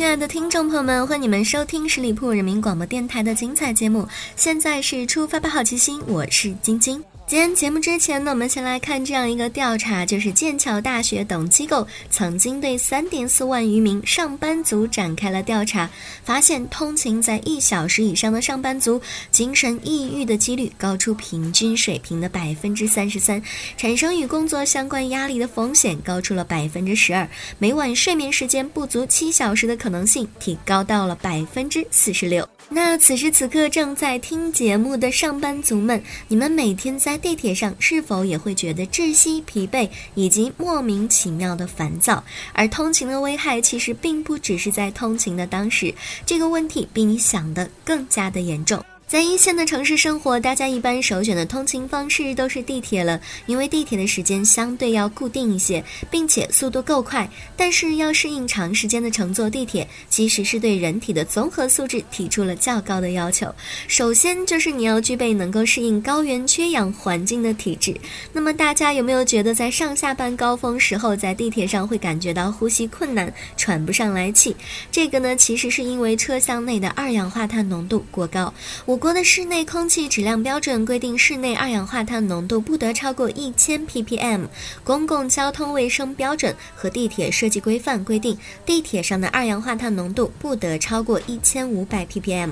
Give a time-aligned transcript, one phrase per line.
[0.00, 4.08] 亲爱的听众朋友们，欢迎你们收听十里铺人民广播电台的精彩节目。
[4.34, 7.04] 现在是出发吧，好奇心，我是晶晶。
[7.30, 15.88] 今天节目之前呢，我们先来看这样一个调查，就是剑桥大学等机构曾经对三点四万余名上班族展开了调查，
[16.24, 23.40] 发现通勤在一小时以上的上班族，精神抑郁的几率高出平均水平的百分之三十三，
[23.76, 27.28] 产生与工作相关压力的风险高出了百分之十二，
[27.60, 32.48] 每晚睡眠时间不足七小时的可能性提高到了百分之四十六。
[32.72, 42.24] 那此时此刻正在听节目的上班族们，你们每天在地铁上是否也会觉得窒息、疲惫以及莫名其妙的烦躁？
[42.52, 45.94] 而通勤的危害其实并不只是在通勤的当时，
[46.26, 48.82] 这个问题比你想的更加的严重。
[49.10, 57.28] 在一线的城市生活，大家一般首选的通勤方式都是地铁了，因为地铁的时间相对要固定一些，并且速度够快。
[57.56, 63.52] 但是要适应长时间的乘坐地铁，其实是对人体的综合素质提出了较高的要求。
[63.88, 67.92] 首先就是你要具备能够适应高原缺氧环境的体质。
[68.32, 74.54] 那么大家有没有觉得在上下班高峰时候，在地铁上会感觉到呼吸困难、喘不上来气？
[74.92, 78.54] 这个呢，其实是因为车厢内的二氧化碳浓度过高。
[78.86, 78.99] 我。
[79.00, 84.46] 国的室内空气质量标准规定，室内二氧化碳浓度不得超过一千 ppm。
[84.84, 92.50] 公共交通卫生标准和地铁设计规范规定，地铁上的二氧化碳浓度不得超过一千五百 ppm。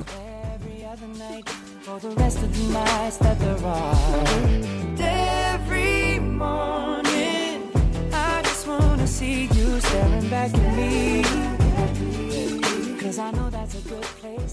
[13.00, 14.47] Cause I know that's a good place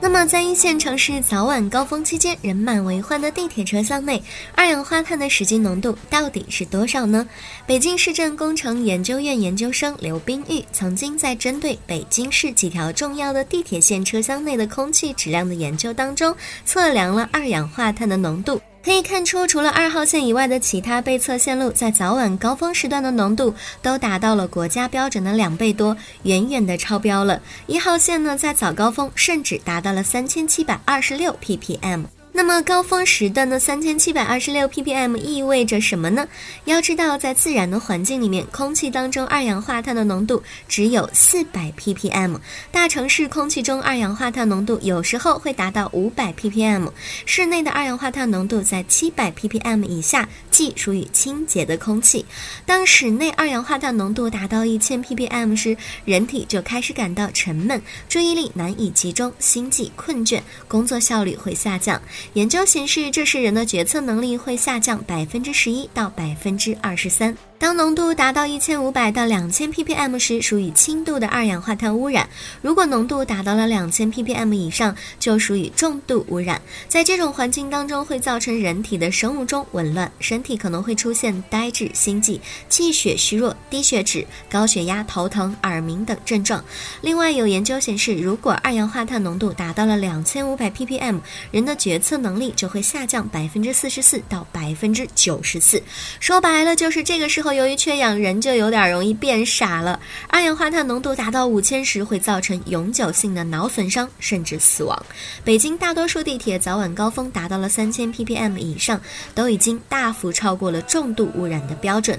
[0.00, 4.22] 那么，在一线城市早晚高峰期间人满为患的地铁车厢内，
[4.54, 7.26] 二氧化碳的实际浓度到底是多少呢？
[7.66, 16.34] 北京市政工程研究院研究生刘冰玉曾经在针对北京市几条重要的地铁线车厢内的空气质量的研究当中，
[16.64, 18.60] 测量了二氧化碳的浓度。
[18.84, 27.40] 可以看出，除了二号线以外的其他被测线路，在早晚高峰时段的浓度都达到了国家标准的两倍多，远远的超标了。
[27.66, 32.04] 一号线呢，在早高峰甚至达到了三千七百二十六 ppm。
[32.36, 36.26] 那么高峰时段的三千七百二十六 ppm 意味着什么呢？
[36.64, 42.36] 要知道，在自然的环境里面，空气当中二氧化碳的浓度只有四百 ppm。
[42.72, 46.90] 大城市空气中二氧化碳浓度有时候会达到五百 ppm。
[47.24, 52.26] 室内的二氧化碳浓度在七百 ppm 以下，即属于清洁的空气。
[52.66, 62.02] 当室内二氧化碳浓度达到一千 ppm 时，人体就开始感到沉闷，注意力难以集中，心悸困倦，工作效率会下降。
[62.32, 67.36] 研究显示，这时人的决策能力会下降百分之十一到百分之二十三。
[67.64, 72.22] 当浓度达到一千五百到两千 ppm 时，属于轻度的二氧化碳污染；
[72.60, 76.60] 如果浓度达到了两千 ppm 以上，就属于重度污染。
[76.88, 82.38] 在这种环境当中，会造成人体的生物钟紊乱，身体可能会出现呆滞、心悸、
[82.68, 86.62] 气血虚弱、低血脂、高血压、头疼、耳鸣等症状。
[87.00, 91.18] 另外，有研究显示，如果二氧化碳浓度达到了两千五百 ppm，
[91.50, 95.82] 人的决策能力就会下降百分之四十四到百分之九十四。
[96.20, 97.53] 说白了，就是这个时候。
[97.54, 99.98] 由于缺氧，人就有点容易变傻了。
[100.28, 105.00] 二氧化碳浓度达到五千时，会造成永久性的脑损伤，甚至死亡。
[105.44, 109.00] 北京大多数地铁早晚高峰达到了三千 ppm 以上，
[109.34, 112.18] 都已经大幅超过了重度污染的标准。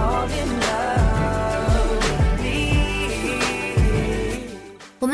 [0.00, 0.67] 我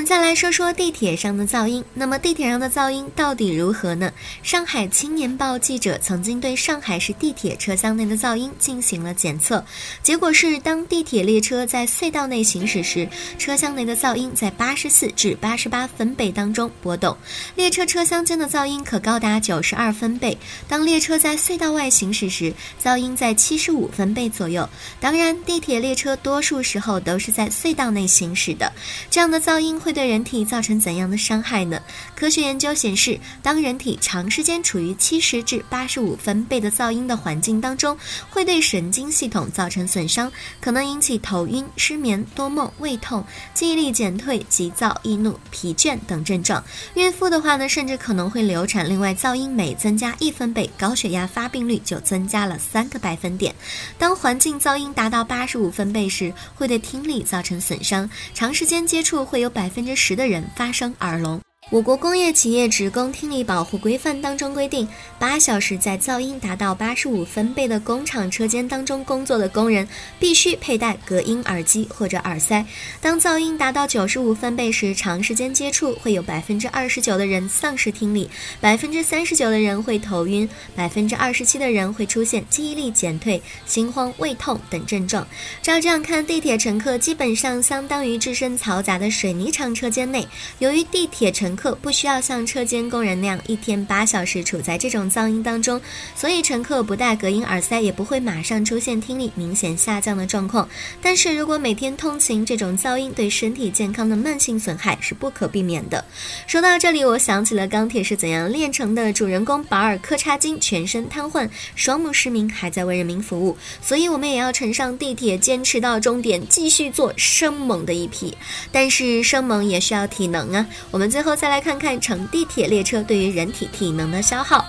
[0.05, 1.83] 再来说说地铁上的噪音。
[1.95, 4.13] 那么地铁上的噪音到底如何呢？
[4.43, 9.65] 上海青年报记者曾经对上海市地铁车厢内的噪音进行了检测，
[10.03, 13.09] 结果是，当地铁列车在隧道内行驶时，
[13.39, 17.17] 车厢内的噪音在八十四至八十八分贝当中波动，
[17.57, 20.37] 列车车厢间的噪音可高达九十二分贝。
[20.69, 22.53] 当列车在隧道外行驶时，
[22.83, 24.69] 噪音在七十五分贝左右。
[25.01, 28.71] 当然，地铁列车多数时候都是在隧道内行驶的，
[29.11, 29.94] 这样的噪音会。
[29.95, 31.81] 对人体造成怎样的伤害呢？
[32.17, 37.97] 科学研究显示，当人体长时间处于七十至八十五分贝的噪音的环境当中，
[38.29, 40.31] 会对神经系统造成损伤，
[40.61, 43.25] 可能引起头晕、失眠、多梦、胃痛、
[43.55, 46.63] 记忆力减退、急躁、易怒、疲倦等症状。
[46.95, 48.89] 孕妇的话呢，甚至可能会流产。
[48.89, 53.55] 另外，噪音每增加一分贝，高血压发病率就增加了三个百分点。
[53.97, 58.09] 当环境噪音达到八十五分贝时，会对听力造成损伤。
[58.35, 61.44] 长时间接触会有百分之十的人发生耳聋。
[61.71, 64.87] 我国工业企业职工听力保护规范当中规定，
[65.19, 69.89] 八小时在噪音达到八十五分贝的工厂车间当中工作的工人，
[70.21, 72.65] 必须佩戴隔音耳机或者耳塞。
[73.01, 78.31] 当噪音达到九十五分贝时，长时间接触会有百分之二十九的人丧失听力，
[78.61, 80.47] 百分之三十九的人会头晕，
[80.77, 85.27] 百分之二十七的人会出现记忆力减退、心慌、胃痛等症状。
[85.63, 90.29] 照这样看，地铁乘客基本上相当于置身嘈杂的水泥厂车间内。
[90.59, 95.81] 由于地铁乘客不需要像车间工人那样一天八小时处在这种噪音当中，
[96.17, 100.69] 所以乘客不戴隔音耳塞也不会马上出现听力明显下降的状况。
[101.03, 106.05] 但是如果每天通勤，这种噪音对身体健康的慢性损害是不可避免的。
[106.47, 118.37] 说到这里，我想起了钢铁是怎样炼成的，主人公保尔柯察金全身瘫痪，双目失明，还在为人民服务，所以我们也要乘上地铁，坚持到终点，继续做生猛的一批。
[118.71, 124.65] 但是生猛也需要体能啊，我们最后再再来看看乘地铁列车对于人体体能的消耗。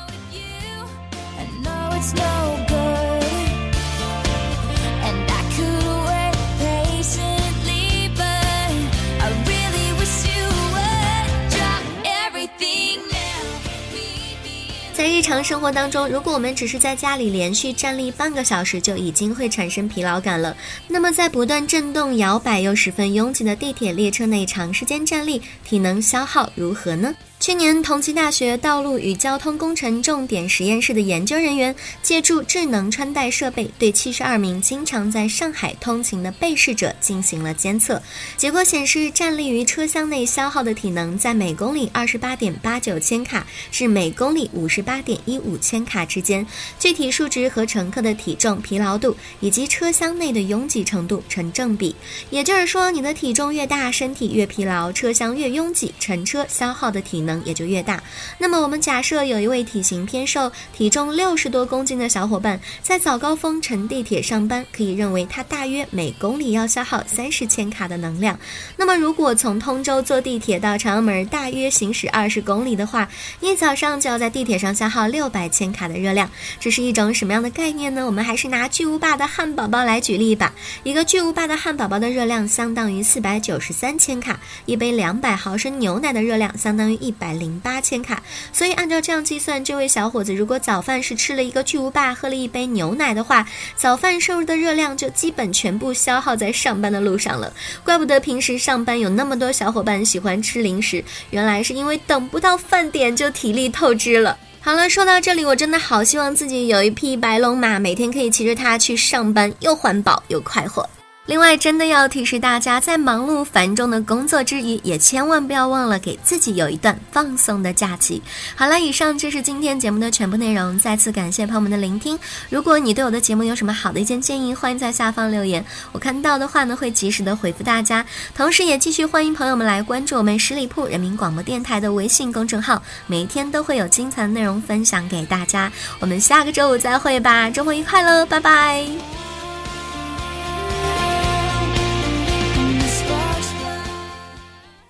[15.26, 20.56] 常生活当中，如果我们只是在家里连续站立半个小时，就已经会产生疲劳感了。
[20.88, 27.12] 那么，在不断震动、摇摆又十分拥挤的地铁列车内长时间站立，体能消耗如何呢？
[27.46, 38.02] 去年，同济大学道路与交通工程重点实验室的研究人员借助智能穿戴设备，对七十二名经常在上海通勤的被试者进行了监测。
[38.36, 46.44] 结果显示，站立于车厢内消耗的体能在每公里二十八点八九千卡至每公里五十八点一五千卡之间，
[46.80, 51.96] 具体数值和乘客的体重、疲劳度以及车厢内的拥挤程度成正比。
[52.32, 57.35] 也就是说，你的体重越大，身体越疲劳，车厢越拥挤，乘车消耗的体能。
[57.44, 58.02] 也就越大。
[58.38, 68.40] 那么，我们假设有一位体型偏瘦、体重六十多公斤的小伙伴，在早高峰乘地铁上班，可以认为他大约每公里要消耗三十千卡的能量。
[68.78, 73.10] 那么，如果从通州坐地铁到朝阳门，大约行驶二十公里的话，
[73.42, 76.30] 一早上就要在地铁上消耗六百千卡的热量。
[76.60, 78.06] 这是一种什么样的概念呢？
[78.06, 80.54] 我们还是拿巨无霸的汉堡包来举例吧。
[80.84, 87.16] 一个巨无霸的汉堡包的热量相当于四百九十三千卡，一杯两百毫升牛奶的热量相当于一。
[87.18, 88.22] 百百零八千卡，
[88.54, 97.52] 所以按照这样计算，这位小伙子如果早饭是吃了一个巨无霸，喝了一杯牛奶的话，早饭摄入的热量就基本全部消耗在上班的路上了。
[97.84, 104.38] 怪不得平时上班有那么多小伙伴喜欢吃零食，原来是因为等不到饭点就体力透支了。
[104.62, 110.88] 好了，说到这里，我真的好希望自己有一匹白龙马，每天可以骑着它去上班，又环保又快活。
[111.28, 118.22] 另外，真的要提示大家，在忙碌繁重的工作之余，也千万不要忘了给自己有一段放松的假期。
[118.56, 120.78] 好了，以上就是今天节目的全部内容。
[120.78, 122.18] 再次感谢朋友们的聆听。
[122.52, 128.06] 如果你对我的节目有什么好的意见建议，欢迎在下方留言，我看到的话呢，会及时的回复大家。
[128.36, 135.72] 同时，也继续欢迎朋友们来关注我们十里铺人民广播电台的微信公众号，每天都会有精彩的内容分享给大家。
[136.00, 139.25] 我们下个周五再会吧，周末愉快喽，拜拜。